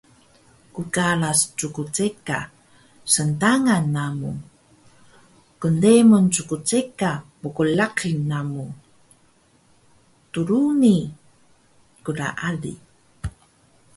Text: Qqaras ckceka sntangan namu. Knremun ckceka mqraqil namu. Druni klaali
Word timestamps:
Qqaras 0.73 1.39
ckceka 1.57 2.39
sntangan 3.13 3.83
namu. 3.95 4.31
Knremun 5.61 6.25
ckceka 6.33 7.11
mqraqil 7.41 8.15
namu. 8.31 8.65
Druni 10.31 10.97
klaali 12.05 12.73